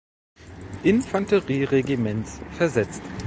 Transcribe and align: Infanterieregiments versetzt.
Infanterieregiments 0.83 2.39
versetzt. 2.57 3.03